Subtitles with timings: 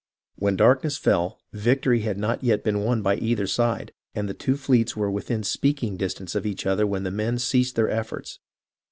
[0.35, 4.57] When darkness fell, victory had not yet been won by either side, and the two
[4.57, 8.39] fleets were within speaking dis tance of each other when the men ceased their efforts.